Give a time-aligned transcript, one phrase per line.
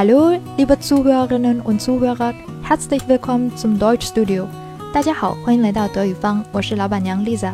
[0.00, 4.46] Hallo, liebe Zuhörerinnen und Zuhörer, herzlich willkommen zum Deutsch Studio。
[4.94, 7.52] 大家好，欢迎来到德语方，我是老板娘 Lisa。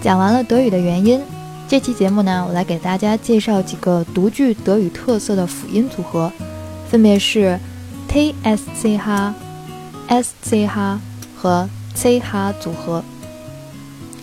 [0.00, 1.20] 讲完了德语的元音，
[1.68, 6.32] 这期节目呢，我来给大家介绍几个独具德语特色的辅音组合，
[6.88, 7.60] 分别是
[8.08, 9.34] t s c h、
[10.08, 10.98] s c h
[11.36, 13.04] 和 c h 组合。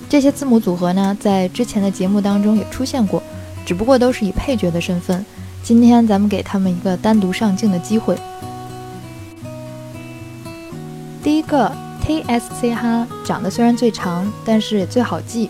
[0.10, 3.22] 这些字母组合呢，在之前的节目当中也出现过，
[3.68, 5.24] 只不过都是以配角的身份。
[5.64, 8.18] 今天咱们给他们一个单独上镜的机会。
[11.22, 15.50] 第一个 T S C H 长得虽然最长，但是也最好记，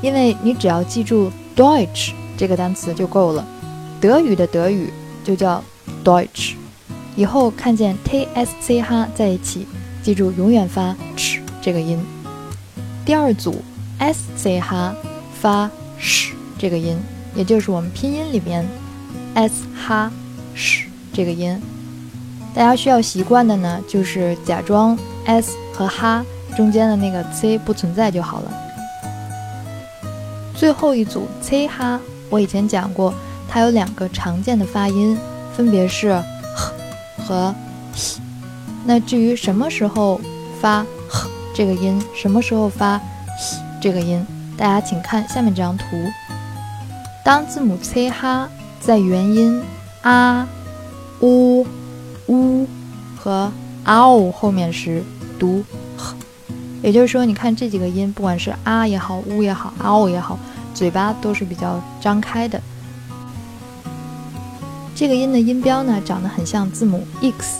[0.00, 3.44] 因为你只要记住 Deutsch 这个单词就够了。
[4.00, 4.90] 德语的德语
[5.22, 5.62] 就叫
[6.02, 6.54] Deutsch，
[7.14, 9.66] 以后看见 T S C H 在一起，
[10.02, 11.98] 记住永远发 ch 这个音。
[13.04, 13.62] 第二组
[13.98, 14.94] S C H
[15.40, 16.96] 发 sh 这个音，
[17.34, 18.64] 也就是我们拼音里面。
[19.38, 20.10] S 哈
[20.56, 21.62] sh 这个音，
[22.52, 26.24] 大家需要习惯的呢，就是假装 s 和哈
[26.56, 28.52] 中间的那个 c 不存在就好了。
[30.56, 33.14] 最后一组 c 哈，我以前讲过，
[33.48, 35.16] 它有两个常见的发音，
[35.56, 36.10] 分别是
[36.56, 36.72] h
[37.24, 37.54] 和
[37.94, 38.20] h。
[38.84, 40.20] 那至于什么时候
[40.60, 45.84] 发 h 这个音，什么时候发 h 这个音，大家请看下面这张图。
[47.22, 48.48] 当字母 c 哈。
[48.88, 49.62] 在元音
[50.00, 50.48] 啊、
[51.20, 51.66] 呜、
[52.26, 52.66] 呜
[53.18, 53.52] 和
[53.84, 55.04] ao 后面时
[55.38, 55.62] 读
[56.82, 60.38] 也就是说，你看这几个音，不管是啊也好、呜也好、ao 也好，
[60.72, 62.58] 嘴巴都是比较张开的。
[64.94, 67.58] 这个音的音标呢，长得很像字母 x。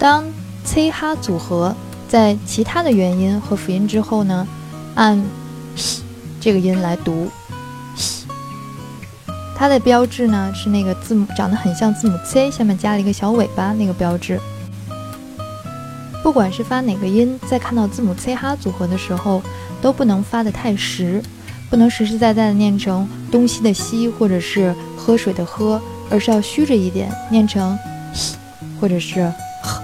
[0.00, 0.24] 当
[0.64, 1.72] c 哈组合
[2.08, 4.48] 在其他的元音和辅音之后呢，
[4.96, 5.24] 按
[6.40, 7.28] 这个音来读。
[9.56, 14.38] 它的标志呢是那个字母长得很像字母 c，下面加了一个小尾巴那个标志。
[16.22, 19.42] 不管是发哪个音，在看到字母 c 哈组合的时候，
[19.80, 21.22] 都不能发得太实，
[21.70, 27.78] 不能实实在在的念成东西的西或者是喝水的喝，而是要虚着一点，念成
[28.12, 28.36] 西
[28.80, 29.30] 或者是
[29.62, 29.82] 呵。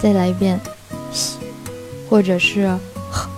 [0.00, 0.60] 再来一遍
[1.12, 1.38] 西
[2.08, 2.66] 或者是
[3.10, 3.28] 呵。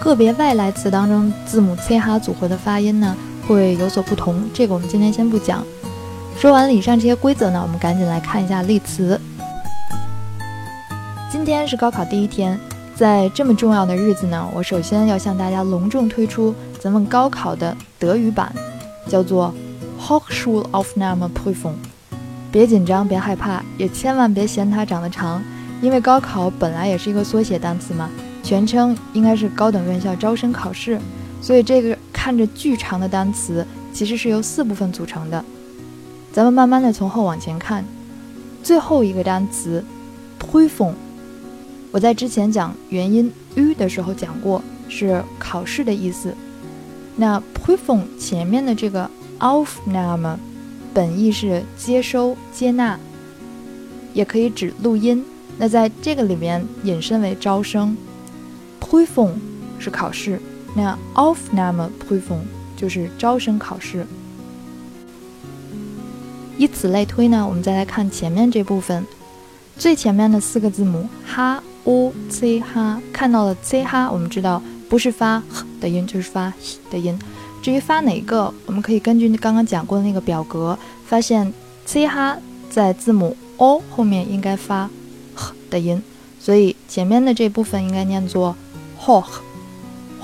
[0.00, 3.14] 个别外来词当中字母 c 哈组合的发音呢？
[3.46, 5.64] 会有所不同，这个我们今天先不讲。
[6.36, 9.20] 说完了以上这些规则呢，我们赶紧来看一下例词。
[11.30, 12.58] 今天是高考第一天，
[12.94, 18.52] 在这么重要的日子呢，我首先要向大家隆重推出咱们高考的德语版，
[19.08, 19.54] 叫做
[20.00, 21.74] Hochschulaufnahmeprüfung。
[22.50, 25.42] 别紧张，别害怕，也千万别嫌它长得长，
[25.82, 28.08] 因为高考本来也是一个缩写单词嘛，
[28.42, 30.98] 全称应该是高等院校招生考试，
[31.40, 31.96] 所以这个。
[32.24, 35.44] 看着巨长的单词，其实是由四部分组成的。
[36.32, 37.84] 咱们慢慢的从后往前看，
[38.62, 39.84] 最后一个单词
[40.40, 40.94] “prüfung”，
[41.90, 46.34] 我在之前讲元音 “u” 的时候讲过，是考试的意思。
[47.14, 49.02] 那 “prüfung” 前面的这个
[49.36, 50.38] a u f n a m e
[50.94, 52.98] 本意是接收、接纳，
[54.14, 55.22] 也可以指录音。
[55.58, 57.94] 那在这个里面引申为招生
[58.80, 59.32] ，“prüfung”
[59.78, 60.40] 是考试。
[60.74, 62.42] 那 Aufnahmeprüfung
[62.76, 64.06] 就是招生考试。
[66.56, 69.04] 以此类推呢，我们再来看前面这部分，
[69.76, 77.18] 最前面的四个字母 h、o、c、h，看到了 c、h，我们知道不是发 h 的音，就是发 h 的音。
[77.60, 81.52] 至于发哪个，我们可以根据刚刚讲过的那个表格，发现
[81.84, 82.38] c、h
[82.70, 84.88] 在字母 o 后面应该发
[85.34, 86.00] h 的音，
[86.38, 88.54] 所以前面的这部分应该念作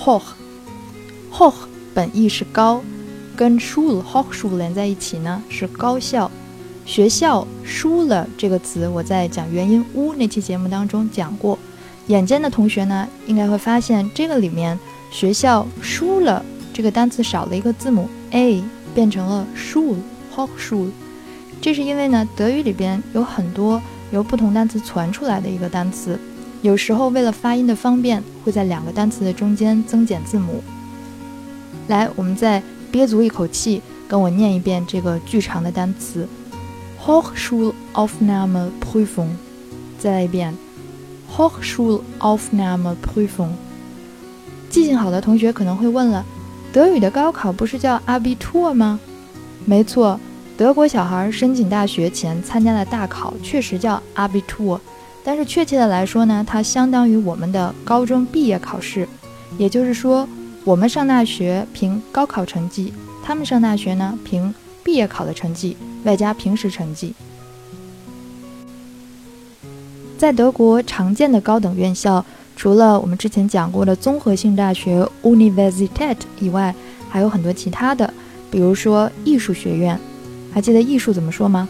[0.04, 1.54] hoch，hoch。
[1.92, 2.80] 本意是高，
[3.36, 6.30] 跟 Schule Hochschule 连在一起呢是高校、
[6.86, 7.46] 学校。
[7.66, 11.58] Schule 这个词我在讲元音 u 那期节目当中讲过。
[12.06, 14.78] 眼尖的同学呢应该会发现这个里面
[15.10, 16.40] 学校 Schule
[16.72, 18.62] 这个单词少了一个字母 a，
[18.94, 19.98] 变成了 Schule
[20.34, 20.90] Hochschule。
[21.60, 23.82] 这是因为呢德语里边有很多
[24.12, 26.18] 由不同单词传出来的一个单词，
[26.62, 30.62] 有时候为了发音的方便，会在两个单词的中间增减字母。
[31.88, 36.28] 来，我们再憋足一口气，跟我念一遍这个巨长的单词
[37.04, 39.28] ：Hochschulaufnahmeprüfung。
[39.98, 40.54] 再来一遍
[41.34, 43.48] ：Hochschulaufnahmeprüfung。
[44.68, 46.24] 记性好的同学可能会问了，
[46.72, 49.00] 德语的高考不是叫 Abitur 吗？
[49.64, 50.20] 没错，
[50.56, 54.78] 德国小孩申请大学前参加的大考确实叫 Abitur，
[55.22, 59.08] 但是确切的来说呢，它相当于我们的高中毕业考试，
[59.58, 60.28] 也就是说。
[60.62, 62.92] 我们上大学凭高考成绩，
[63.24, 65.74] 他们上大学呢凭毕业考的成绩，
[66.04, 67.14] 外加平时成绩。
[70.18, 72.22] 在德国常见的高等院校，
[72.56, 76.74] 除了我们之前讲过的综合性大学 Universität 以外，
[77.08, 78.12] 还有很多其他的，
[78.50, 79.98] 比如说艺术学院。
[80.52, 81.66] 还记得艺术怎么说吗？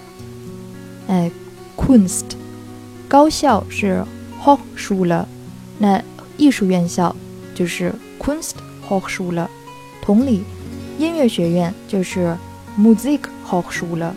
[1.06, 1.30] 哎
[1.76, 2.39] ，Kunst。
[3.10, 4.04] 高校是
[4.40, 5.24] Hochschule，
[5.78, 6.00] 那
[6.36, 7.16] 艺术院校
[7.56, 9.48] 就是 Kunsthochschule。
[10.00, 10.44] 同理，
[10.96, 12.36] 音乐学院就是
[12.78, 14.12] Musikhochschule。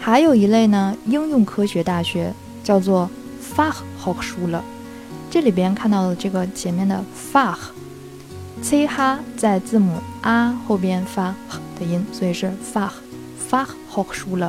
[0.00, 2.34] 还有一类呢，应用科学大学
[2.64, 3.08] 叫做。
[3.54, 4.60] Fachhochschule，
[5.30, 7.04] 这里边看到的这个前面的
[7.34, 11.34] FACH，CHA 在字母 a 后边发
[11.78, 12.92] 的音，所以是 Fach
[13.50, 14.48] Fachhochschule。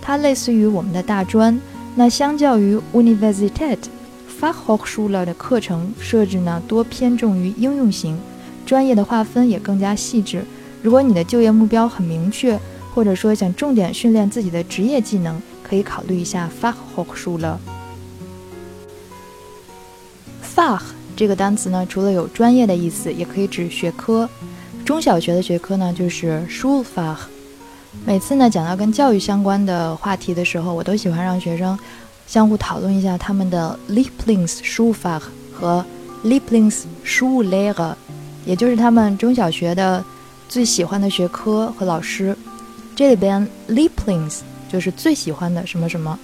[0.00, 1.60] 它类似于我们的大专。
[1.96, 8.18] 那相较于 Universität，Fachhochschule 的课程设置呢多偏重于应用型，
[8.64, 10.44] 专业的划分也更加细致。
[10.82, 12.58] 如果你的就业目标很明确，
[12.94, 17.56] 或者说想重点训练自己的职业技能，可以考虑一下 Fachhochschule。
[20.54, 20.80] Fach
[21.14, 24.28] 这个单词呢，除了有专业的意思，也可以指学科。
[24.84, 27.18] 中小学的学科呢，就是 Schulfach。
[28.04, 31.78] 每次呢讲到跟教育相关的话题的时候，我都喜欢让学生
[32.26, 35.84] 相互讨论一下他们的 Lieblingsschulfach 和
[36.24, 37.94] Lieblingsschullehrer，
[38.44, 40.04] 也就是他们中小学的
[40.48, 42.36] 最喜欢的学科和老师。
[42.96, 46.18] 这里边 Lieblings 就是最喜欢的什么什么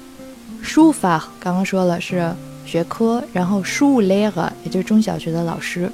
[0.64, 2.34] ，Schulfach 刚刚说了是。
[2.66, 5.88] 学科，然后 Schullehrer 也就是中小学的老师。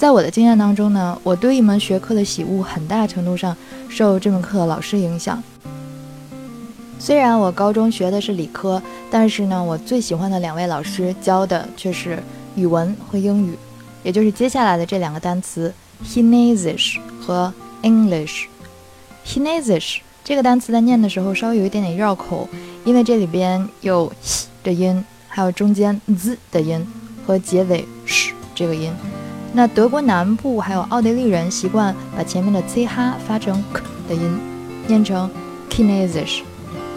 [0.00, 3.54] 在我的经验当中呢，我对一门学科的喜恶很大程度上
[3.90, 5.42] 受这门课的老师影响。
[6.98, 12.18] 虽然我高中学的是理科，但是呢，我最喜欢的两位老师教的却是
[12.56, 13.58] 语文和英语，
[14.02, 15.70] 也就是接下来的这两个单词
[16.02, 18.46] h i n e s i s h 和 English。
[19.22, 22.48] h i n e s i s h 这个单词在念的时候稍微有一点点绕口，
[22.86, 25.04] 因为这里边有 h 的音。
[25.32, 26.84] 还有中间 z 的音
[27.24, 28.92] 和结尾 sh 这个音，
[29.52, 32.88] 那德国南部还有奥地利人习惯把前面的 ch
[33.26, 34.38] 发成 k 的音，
[34.86, 35.28] 念成
[35.68, 36.40] kinezish。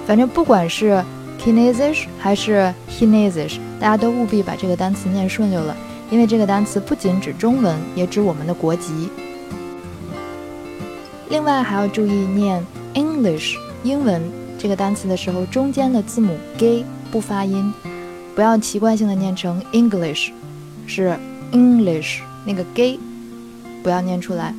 [0.06, 1.04] 反正不管是
[1.44, 5.76] kinezish 还是 Chinesisch，大家都务必把这个单词念顺溜了，
[6.12, 9.10] 因为这个单词不仅指中文，也指我们的国籍。
[11.30, 12.64] 另外还要注意念
[12.94, 14.22] English 英文
[14.60, 17.74] 这个单词的时候，中间的字母 g 不发音。
[18.36, 20.30] 不要习惯性的念成 English，
[20.88, 21.18] 是
[21.52, 23.00] English 那个 gay
[23.82, 24.54] 不要念出来。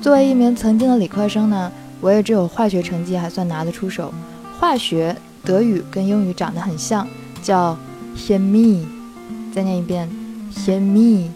[0.00, 1.70] 作为一名曾经的理科生呢，
[2.00, 4.12] 我也只有化学成绩还算拿得出手。
[4.58, 7.06] 化学德语跟英语长得很像，
[7.42, 7.76] 叫
[8.14, 8.86] h e m i。
[9.54, 10.08] 再念一遍
[10.54, 11.30] h e m i。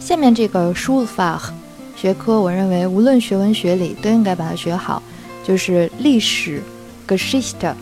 [0.00, 1.38] 下面这个 Schufa
[1.96, 5.02] 学科，我认为无论学文学理都应该把它学好，
[5.44, 6.62] 就是历史
[7.06, 7.74] Geschichte。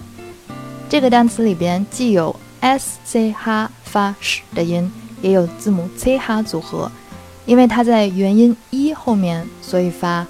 [0.88, 4.90] 这个单词里边既有 s c h 发 sh 的音，
[5.22, 6.90] 也有字母 c h 组合。
[7.44, 10.26] 因为它在元音一后面，所以发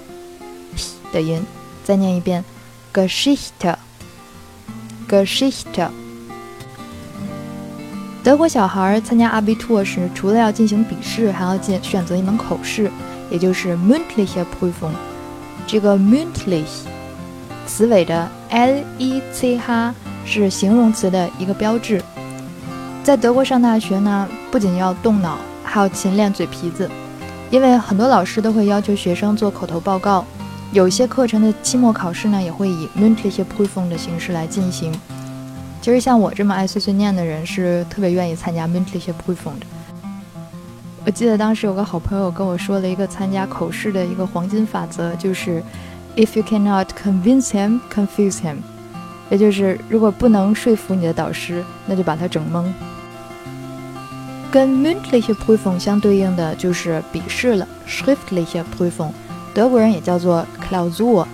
[0.75, 1.43] h 的音。
[1.83, 2.45] 再念一遍
[2.93, 5.89] ，Geschichte，Geschichte。
[8.23, 12.91] 德国小孩参加 Abitur 时，除了要进行笔试，还要进选择一门口试，
[13.29, 14.93] 也就是 Mündliche Prüfung。
[15.65, 16.83] 这个 Mündlich，
[17.65, 19.95] 词尾的 l e c h。
[20.29, 22.03] 是形容词的一个标志。
[23.07, 26.91] 在德国上大学呢，不仅要动脑，还要勤练嘴皮子，
[27.49, 30.25] 因为很多老师都会要求学生做口头报告。
[30.73, 34.93] 有些课程的期末考试呢，也会以 mündliche Prüfung 的形式来进行。
[35.81, 39.65] 其实像我这么爱碎碎念的人，是特别愿意参加 mündliche Prüfung 的。
[41.05, 45.63] 我记得当时有个好朋友跟我说了一个参加口试的一个黄金法则，就是
[46.17, 48.57] If you cannot convince him, confuse him。
[49.29, 52.65] 也就是，如果不能说服你的导师，那就把他整懵。
[54.57, 59.11] 跟 mündliche Prüfung 相对应的就是笔试了，schriftliche Prüfung，
[59.53, 61.27] 德国人也叫做 Klausur。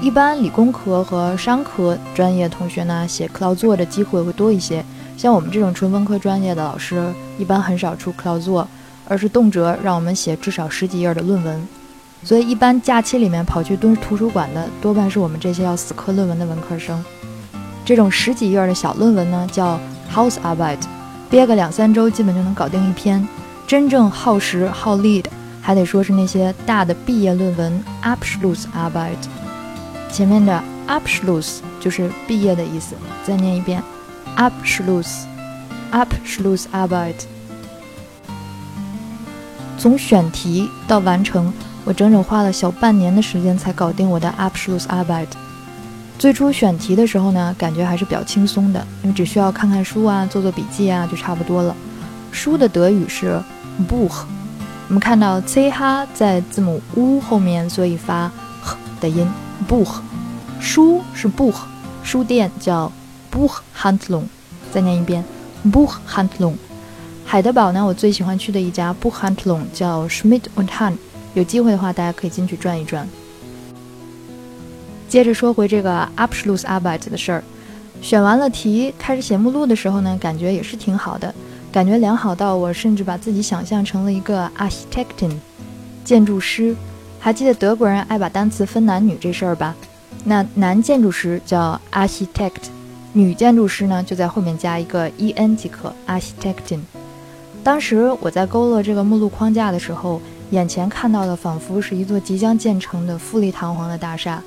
[0.00, 4.84] 一般理工科和商科专业同学呢，写 Klausur 的机会会多一些。
[5.16, 8.66] 像我们这种纯文科专业的老师，一般很少出 Klausur，
[9.06, 11.68] 而是动辄让我们写至少十几页的论文。
[12.24, 17.00] 所以，一般假期里面跑去蹲图书馆的，多半是我们这些要死磕论文的文科生。
[17.84, 19.78] 这种十几页的小论文呢，叫
[20.12, 20.78] Hausarbeit，
[21.28, 23.28] 憋个两三周，基本就能搞定一篇。
[23.66, 25.28] 真正耗时耗力的，
[25.60, 29.18] 还得说是那些大的毕业论文 Abschlussarbeit。
[30.10, 33.82] 前面的 Abschluss 就是毕业的意思，再念一遍
[34.36, 37.16] Abschluss，Abschlussarbeit。
[39.78, 41.52] 从选题到完成
[41.84, 45.26] 我整整花了小半年的时间才搞定我的 Abschlussarbeit。
[46.18, 51.76] 最初选题的时候呢，感觉还是比较轻松的，因为只需要看看书啊，做做笔记啊，就差不多了。
[52.32, 53.38] 书的德语是
[53.88, 54.24] Buch，
[54.88, 58.30] 我们看到 c h 在字母 u 后面，所以发
[58.62, 59.28] h 的音。
[59.68, 60.00] Buch，
[60.58, 61.54] 书是 Buch，
[62.02, 62.90] 书店叫
[63.30, 64.24] Buchhandlung。
[64.72, 65.24] 再念一遍
[65.70, 66.54] Buchhandlung。
[67.24, 70.94] 海德堡呢，我最喜欢去的一家 Buchhandlung 叫 Schmidt und Hahn，
[71.34, 73.06] 有机会的话，大家可以进去转一转。
[75.08, 77.42] 接着说回这个 Abschlussarbeit 的事儿，
[78.02, 81.34] 选完了题，开始写目录的时候呢，感觉也是挺好的，
[81.72, 85.32] 感觉良好到我甚至把自己想象成了一个 Architektin，
[86.04, 86.74] 建筑师。
[87.18, 89.74] 还记得德国人爱把单词分男女这事儿吧？
[90.24, 92.68] 那男建筑师叫 Architect，
[93.12, 96.80] 女建筑师呢就在后面加一个 en 即可，Architektin。
[97.64, 100.20] 当时我在勾勒这个目录框架的时候，
[100.50, 104.40] 眼前看到的仿佛是一座即将建成的富丽堂皇的大厦。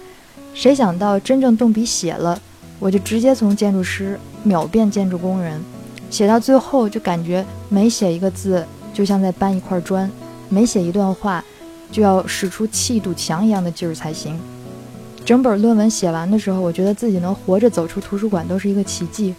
[0.53, 2.39] 谁想到真正动笔写了，
[2.79, 5.61] 我就直接从建筑师秒变建筑工人。
[6.09, 10.09] 写到最后，就感觉每写一个字就像在搬一块砖，
[10.49, 11.43] 每写一段话
[11.91, 14.39] 就要使出气度墙一样的劲儿才行。
[15.23, 19.35] 整本论文写完的时候，我觉得自己能活着走出图书馆都是一个奇迹。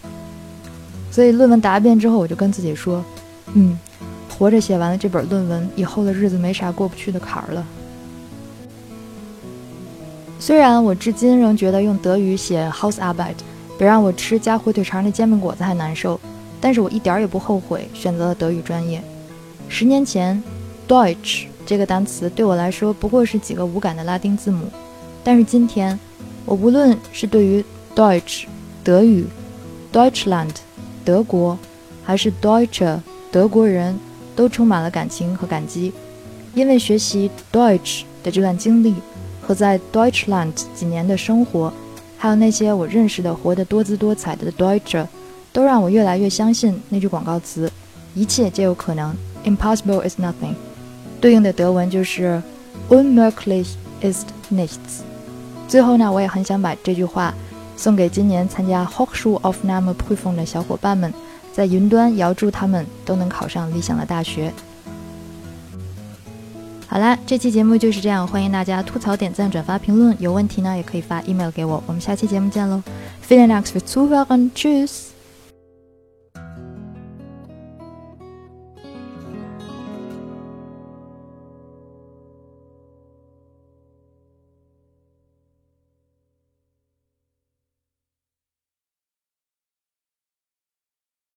[1.10, 3.04] 所以论文答辩之后，我就跟自己说。
[3.54, 3.76] 嗯，
[4.38, 7.66] 活着写完了这本论文，以后的日子没啥过不去的坎儿了。
[10.40, 13.34] 虽然我至今仍觉得用德语写 Hausarbeit
[13.78, 16.18] 比让我吃加火腿肠的煎饼果子还难受，
[16.60, 19.02] 但是我一点儿也不后悔选择了德语专业。
[19.68, 20.42] 十年前
[20.88, 24.64] ，Deutsch 这个单词对我来说不过是几个无感的拉丁字母，
[25.22, 25.98] 但是今天，
[26.46, 27.62] 我无论是对于
[27.94, 28.44] Deutsch
[28.82, 29.26] 德语、
[29.92, 30.54] Deutschland
[31.04, 31.58] 德国，
[32.02, 32.98] 还是 Deutsche。
[33.32, 33.96] 德国人
[34.34, 35.92] 都充满了感情和感激，
[36.52, 38.96] 因为学习 Deutsch 的这段经历
[39.50, 41.72] 和在 Deutschland 几年的生活，
[42.16, 45.04] 还有那些我认识的活得多姿多彩的 Deutsche，
[45.52, 47.68] 都让我越来越相信那句广告词：
[48.14, 49.12] 一切皆有可能
[49.44, 50.54] ，Impossible is nothing。
[51.20, 52.40] 对应的德文就是
[52.90, 55.00] Unmöglich ist nichts。
[55.66, 57.34] 最后呢，我也很想把这句话
[57.76, 61.12] 送给今年参加 Hochschulaufnahme Prüfung 的小伙伴们。
[61.52, 64.52] 在云端，遥祝他们都能考上理想的大学。
[66.90, 71.80] 好啦，这期节目就是这样，欢迎大家吐槽、点赞、转发、评论，有问题呢也可以发 email 给我。
[71.86, 72.82] 我们下期节目见喽
[73.28, 75.09] ！Vielen Dank fürs Zuhören，Tschüss。